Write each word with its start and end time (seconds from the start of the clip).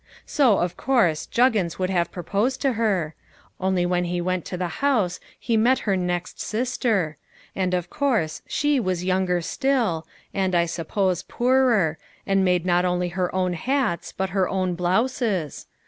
So, 0.25 0.57
of 0.57 0.75
course, 0.77 1.27
Juggins 1.27 1.77
would 1.77 1.91
have 1.91 2.11
proposed 2.11 2.59
to 2.61 2.73
her; 2.73 3.13
only 3.59 3.85
when 3.85 4.05
he 4.05 4.19
went 4.19 4.45
to 4.45 4.57
the 4.57 4.67
house 4.81 5.19
he 5.39 5.55
met 5.55 5.77
her 5.85 5.95
next 5.95 6.41
sister: 6.41 7.17
and 7.55 7.75
of 7.75 7.91
course 7.91 8.41
she 8.47 8.79
was 8.79 9.05
younger 9.05 9.41
still; 9.41 10.07
and, 10.33 10.55
I 10.55 10.65
suppose, 10.65 11.21
poorer: 11.21 11.99
and 12.25 12.43
made 12.43 12.65
not 12.65 12.83
only 12.83 13.09
her 13.09 13.29
own 13.35 13.53
hats 13.53 14.11
but 14.11 14.31
her 14.31 14.49
own 14.49 14.73
blouses. 14.73 15.67